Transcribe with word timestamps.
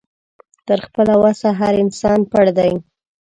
تر 0.67 0.79
خپله 0.87 1.13
وسه 1.23 1.47
هر 1.59 1.73
انسان 1.83 2.19
پړ 2.31 2.45
دی 2.57 2.73